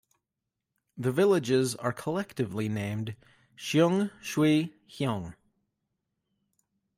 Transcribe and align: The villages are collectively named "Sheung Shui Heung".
The 0.97 1.11
villages 1.11 1.75
are 1.75 1.93
collectively 1.93 2.67
named 2.67 3.15
"Sheung 3.55 4.09
Shui 4.19 4.73
Heung". 4.89 5.35